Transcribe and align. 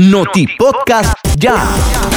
Noti 0.00 0.46
Podcast 0.56 1.12
Ya. 1.36 2.09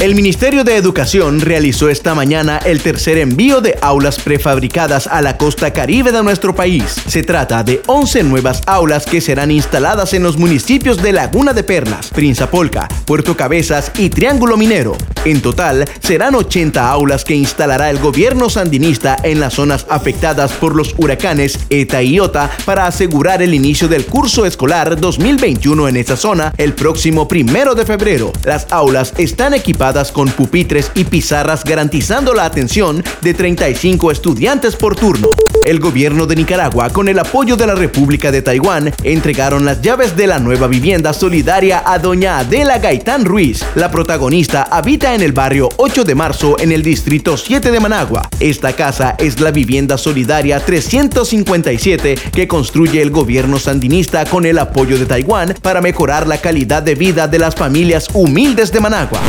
El 0.00 0.14
Ministerio 0.14 0.62
de 0.62 0.76
Educación 0.76 1.40
realizó 1.40 1.88
esta 1.88 2.14
mañana 2.14 2.58
el 2.58 2.80
tercer 2.80 3.18
envío 3.18 3.60
de 3.60 3.76
aulas 3.82 4.20
prefabricadas 4.20 5.08
a 5.08 5.20
la 5.22 5.36
costa 5.36 5.72
caribe 5.72 6.12
de 6.12 6.22
nuestro 6.22 6.54
país. 6.54 6.84
Se 7.08 7.24
trata 7.24 7.64
de 7.64 7.82
11 7.84 8.22
nuevas 8.22 8.62
aulas 8.66 9.06
que 9.06 9.20
serán 9.20 9.50
instaladas 9.50 10.14
en 10.14 10.22
los 10.22 10.36
municipios 10.36 11.02
de 11.02 11.12
Laguna 11.12 11.52
de 11.52 11.64
Perlas, 11.64 12.10
Prinzapolca, 12.10 12.86
Puerto 13.06 13.36
Cabezas 13.36 13.90
y 13.98 14.08
Triángulo 14.08 14.56
Minero. 14.56 14.96
En 15.24 15.42
total, 15.42 15.84
serán 15.98 16.36
80 16.36 16.88
aulas 16.88 17.24
que 17.24 17.34
instalará 17.34 17.90
el 17.90 17.98
gobierno 17.98 18.48
sandinista 18.48 19.16
en 19.24 19.40
las 19.40 19.54
zonas 19.54 19.84
afectadas 19.90 20.52
por 20.52 20.76
los 20.76 20.94
huracanes 20.96 21.58
ETA 21.70 22.04
y 22.04 22.14
IOTA 22.14 22.48
para 22.64 22.86
asegurar 22.86 23.42
el 23.42 23.52
inicio 23.52 23.88
del 23.88 24.06
curso 24.06 24.46
escolar 24.46 24.98
2021 24.98 25.88
en 25.88 25.96
esa 25.96 26.16
zona 26.16 26.54
el 26.56 26.74
próximo 26.74 27.26
primero 27.26 27.74
de 27.74 27.84
febrero. 27.84 28.32
Las 28.44 28.68
aulas 28.70 29.12
están 29.18 29.54
equipadas 29.54 29.87
con 30.12 30.28
pupitres 30.28 30.92
y 30.94 31.04
pizarras 31.04 31.64
garantizando 31.64 32.34
la 32.34 32.44
atención 32.44 33.02
de 33.22 33.32
35 33.32 34.12
estudiantes 34.12 34.76
por 34.76 34.94
turno. 34.94 35.28
El 35.64 35.80
gobierno 35.80 36.26
de 36.26 36.34
Nicaragua, 36.34 36.88
con 36.90 37.08
el 37.08 37.18
apoyo 37.18 37.56
de 37.56 37.66
la 37.66 37.74
República 37.74 38.32
de 38.32 38.40
Taiwán, 38.40 38.92
entregaron 39.02 39.64
las 39.64 39.82
llaves 39.82 40.16
de 40.16 40.26
la 40.26 40.38
nueva 40.38 40.66
vivienda 40.66 41.12
solidaria 41.12 41.82
a 41.84 41.98
doña 41.98 42.38
Adela 42.38 42.78
Gaitán 42.78 43.24
Ruiz. 43.24 43.64
La 43.74 43.90
protagonista 43.90 44.62
habita 44.62 45.14
en 45.14 45.20
el 45.20 45.32
barrio 45.32 45.68
8 45.76 46.04
de 46.04 46.14
marzo 46.14 46.56
en 46.58 46.72
el 46.72 46.82
distrito 46.82 47.36
7 47.36 47.70
de 47.70 47.80
Managua. 47.80 48.28
Esta 48.40 48.72
casa 48.72 49.14
es 49.18 49.40
la 49.40 49.50
vivienda 49.50 49.98
solidaria 49.98 50.58
357 50.58 52.14
que 52.32 52.48
construye 52.48 53.02
el 53.02 53.10
gobierno 53.10 53.58
sandinista 53.58 54.24
con 54.24 54.46
el 54.46 54.58
apoyo 54.58 54.98
de 54.98 55.04
Taiwán 55.06 55.54
para 55.60 55.82
mejorar 55.82 56.26
la 56.26 56.38
calidad 56.38 56.82
de 56.82 56.94
vida 56.94 57.28
de 57.28 57.38
las 57.38 57.54
familias 57.54 58.08
humildes 58.14 58.72
de 58.72 58.80
Managua. 58.80 59.20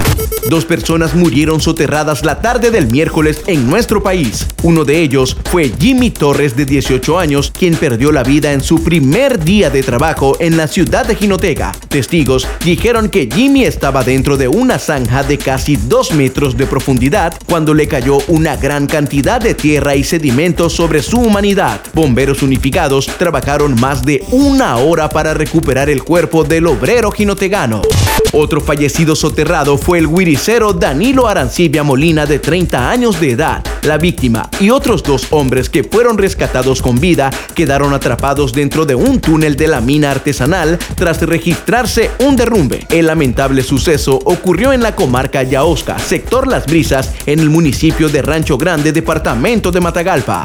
Dos 0.49 0.65
personas 0.65 1.13
murieron 1.15 1.59
soterradas 1.59 2.23
la 2.23 2.41
tarde 2.41 2.71
del 2.71 2.89
miércoles 2.89 3.41
en 3.45 3.69
nuestro 3.69 4.01
país. 4.01 4.47
Uno 4.63 4.85
de 4.85 5.01
ellos 5.01 5.35
fue 5.51 5.71
Jimmy 5.77 6.08
Torres, 6.11 6.55
de 6.55 6.65
18 6.65 7.19
años, 7.19 7.51
quien 7.57 7.75
perdió 7.75 8.11
la 8.11 8.23
vida 8.23 8.53
en 8.53 8.61
su 8.61 8.83
primer 8.83 9.43
día 9.43 9.69
de 9.69 9.83
trabajo 9.83 10.35
en 10.39 10.57
la 10.57 10.67
ciudad 10.67 11.05
de 11.05 11.15
Jinotega. 11.15 11.71
Testigos 11.87 12.47
dijeron 12.63 13.09
que 13.09 13.29
Jimmy 13.31 13.63
estaba 13.63 14.03
dentro 14.03 14.37
de 14.37 14.47
una 14.47 14.79
zanja 14.79 15.23
de 15.23 15.37
casi 15.37 15.75
2 15.75 16.13
metros 16.13 16.57
de 16.57 16.67
profundidad 16.67 17.33
cuando 17.47 17.73
le 17.73 17.87
cayó 17.87 18.19
una 18.27 18.55
gran 18.55 18.87
cantidad 18.87 19.41
de 19.41 19.53
tierra 19.53 19.95
y 19.95 20.03
sedimentos 20.03 20.73
sobre 20.73 21.01
su 21.01 21.19
humanidad. 21.19 21.81
Bomberos 21.93 22.41
unificados 22.41 23.07
trabajaron 23.17 23.79
más 23.79 24.03
de 24.03 24.23
una 24.31 24.77
hora 24.77 25.09
para 25.09 25.33
recuperar 25.33 25.89
el 25.89 26.03
cuerpo 26.03 26.43
del 26.43 26.67
obrero 26.67 27.11
jinotegano. 27.11 27.81
Otro 28.31 28.61
fallecido 28.61 29.15
soterrado 29.15 29.77
fue 29.77 29.97
el 29.97 30.07
wiricero 30.07 30.73
Danilo 30.73 31.27
Arancibia 31.27 31.83
Molina 31.83 32.25
de 32.25 32.39
30 32.39 32.89
años 32.89 33.19
de 33.19 33.31
edad. 33.31 33.63
La 33.83 33.97
víctima 33.97 34.49
y 34.59 34.71
otros 34.71 35.03
dos 35.03 35.27
hombres 35.29 35.69
que 35.69 35.83
fueron 35.83 36.17
rescatados 36.17 36.81
con 36.81 36.99
vida 36.99 37.29
quedaron 37.55 37.93
atrapados 37.93 38.51
dentro 38.51 38.85
de 38.85 38.95
un 38.95 39.19
túnel 39.21 39.55
de 39.55 39.67
la 39.67 39.79
mina 39.79 40.11
artesanal 40.11 40.77
tras 40.95 41.21
registrarse 41.21 42.11
un 42.19 42.35
derrumbe. 42.35 42.85
El 42.89 43.07
lamentable 43.07 43.63
suceso 43.63 44.19
ocurrió 44.25 44.73
en 44.73 44.83
la 44.83 44.95
comarca 44.95 45.43
Yaosca, 45.43 45.97
sector 45.97 46.47
Las 46.47 46.65
Brisas, 46.65 47.13
en 47.25 47.39
el 47.39 47.49
municipio 47.49 48.09
de 48.09 48.21
Rancho 48.21 48.57
Grande, 48.57 48.91
departamento 48.91 49.71
de 49.71 49.79
Matagalpa. 49.79 50.43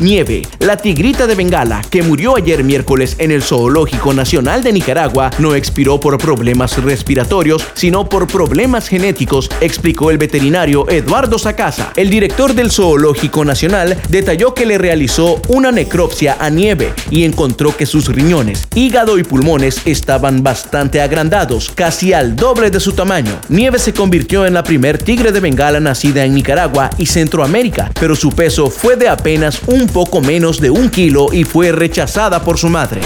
Nieve, 0.00 0.42
la 0.58 0.76
tigrita 0.76 1.26
de 1.26 1.36
Bengala, 1.36 1.80
que 1.88 2.02
murió 2.02 2.36
ayer 2.36 2.64
miércoles 2.64 3.14
en 3.18 3.30
el 3.30 3.42
Zoológico 3.42 4.12
Nacional 4.12 4.62
de 4.62 4.72
Nicaragua, 4.72 5.30
no 5.38 5.54
expiró 5.54 6.00
por 6.00 6.18
problemas 6.18 6.82
respiratorios, 6.82 7.64
sino 7.74 8.08
por 8.08 8.26
problemas 8.26 8.88
genéticos, 8.88 9.48
explicó 9.60 10.10
el 10.10 10.18
veterinario 10.18 10.88
Eduardo 10.90 11.38
Sacasa. 11.38 11.92
El 11.94 12.10
director 12.10 12.54
del 12.54 12.72
Zoológico 12.72 13.44
Nacional 13.44 13.96
detalló 14.08 14.52
que 14.52 14.66
le 14.66 14.78
realizó 14.78 15.40
una 15.48 15.70
necropsia 15.70 16.36
a 16.40 16.50
Nieve 16.50 16.92
y 17.10 17.22
encontró 17.24 17.76
que 17.76 17.86
sus 17.86 18.08
riñones, 18.08 18.66
hígado 18.74 19.18
y 19.18 19.22
pulmones 19.22 19.80
estaban 19.84 20.42
bastante 20.42 21.00
agrandados, 21.00 21.70
casi 21.72 22.12
al 22.12 22.34
doble 22.34 22.70
de 22.70 22.80
su 22.80 22.92
tamaño. 22.92 23.38
Nieve 23.48 23.78
se 23.78 23.94
convirtió 23.94 24.44
en 24.44 24.54
la 24.54 24.64
primer 24.64 24.98
tigre 24.98 25.30
de 25.30 25.40
Bengala 25.40 25.78
nacida 25.78 26.24
en 26.24 26.34
Nicaragua 26.34 26.90
y 26.98 27.06
Centroamérica, 27.06 27.92
pero 27.98 28.16
su 28.16 28.30
peso 28.30 28.70
fue 28.70 28.96
de 28.96 29.08
apenas 29.08 29.60
un 29.66 29.83
poco 29.88 30.20
menos 30.20 30.60
de 30.60 30.70
un 30.70 30.90
kilo 30.90 31.28
y 31.32 31.44
fue 31.44 31.72
rechazada 31.72 32.42
por 32.42 32.58
su 32.58 32.68
madre. 32.68 33.00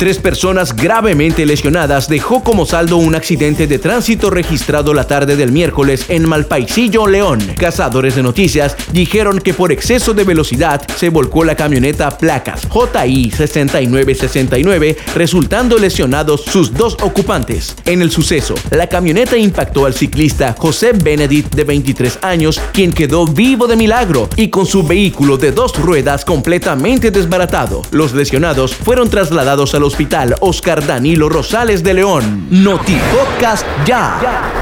Tres 0.00 0.16
personas 0.16 0.74
gravemente 0.74 1.44
lesionadas 1.44 2.08
dejó 2.08 2.42
como 2.42 2.64
saldo 2.64 2.96
un 2.96 3.14
accidente 3.14 3.66
de 3.66 3.78
tránsito 3.78 4.30
registrado 4.30 4.94
la 4.94 5.06
tarde 5.06 5.36
del 5.36 5.52
miércoles 5.52 6.06
en 6.08 6.26
Malpaisillo, 6.26 7.06
León. 7.06 7.38
Cazadores 7.58 8.14
de 8.14 8.22
noticias 8.22 8.74
dijeron 8.94 9.40
que 9.40 9.52
por 9.52 9.72
exceso 9.72 10.14
de 10.14 10.24
velocidad 10.24 10.80
se 10.96 11.10
volcó 11.10 11.44
la 11.44 11.54
camioneta 11.54 12.16
placas 12.16 12.62
JI 12.62 13.30
6969, 13.30 14.96
resultando 15.14 15.76
lesionados 15.76 16.44
sus 16.44 16.72
dos 16.72 16.96
ocupantes. 17.02 17.76
En 17.84 18.00
el 18.00 18.10
suceso, 18.10 18.54
la 18.70 18.86
camioneta 18.86 19.36
impactó 19.36 19.84
al 19.84 19.92
ciclista 19.92 20.54
José 20.56 20.92
Benedict 20.94 21.54
de 21.54 21.64
23 21.64 22.20
años, 22.22 22.58
quien 22.72 22.94
quedó 22.94 23.26
vivo 23.26 23.66
de 23.66 23.76
milagro 23.76 24.30
y 24.36 24.48
con 24.48 24.64
su 24.64 24.82
vehículo 24.82 25.36
de 25.36 25.52
dos 25.52 25.78
ruedas 25.78 26.24
completamente 26.24 27.10
desbaratado. 27.10 27.82
Los 27.90 28.14
lesionados 28.14 28.74
fueron 28.74 29.10
trasladados 29.10 29.74
a 29.74 29.78
los 29.78 29.89
Hospital 29.90 30.36
Oscar 30.38 30.86
Danilo 30.86 31.28
Rosales 31.28 31.82
de 31.82 31.94
León. 31.94 32.46
Noti 32.48 32.96
Podcast 33.12 33.66
ya. 33.84 34.59